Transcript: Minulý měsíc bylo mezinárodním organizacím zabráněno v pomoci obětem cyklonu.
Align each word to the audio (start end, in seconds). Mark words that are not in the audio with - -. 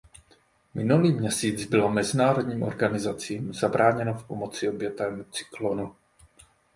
Minulý 0.73 1.11
měsíc 1.11 1.65
bylo 1.65 1.89
mezinárodním 1.91 2.63
organizacím 2.63 3.53
zabráněno 3.53 4.13
v 4.13 4.27
pomoci 4.27 4.69
obětem 4.69 5.25
cyklonu. 5.31 5.95